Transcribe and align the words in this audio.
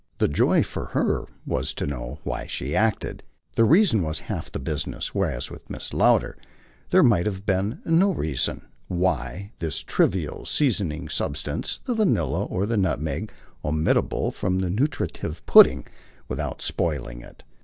The 0.17 0.27
joy, 0.27 0.63
for 0.63 0.85
her, 0.97 1.25
was 1.45 1.75
to 1.75 1.85
know 1.85 2.17
why 2.23 2.47
she 2.47 2.75
acted 2.75 3.21
the 3.55 3.65
reason 3.65 4.01
was 4.01 4.21
half 4.21 4.51
the 4.51 4.57
business; 4.57 5.13
whereas 5.13 5.51
with 5.51 5.67
Mrs. 5.69 5.93
Lowder 5.93 6.39
there 6.89 7.03
might 7.03 7.27
have 7.27 7.45
been 7.45 7.81
no 7.85 8.09
reason: 8.11 8.65
"why" 8.87 9.51
was 9.61 9.77
the 9.81 9.85
trivial 9.85 10.43
seasoning 10.47 11.07
substance, 11.07 11.81
the 11.85 11.93
vanilla 11.93 12.45
or 12.45 12.65
the 12.65 12.77
nutmeg, 12.77 13.31
omittable 13.63 14.33
from 14.33 14.57
the 14.57 14.71
nutritive 14.71 15.45
pudding 15.45 15.85
without 16.27 16.63
spoiling 16.63 17.21
it. 17.21 17.43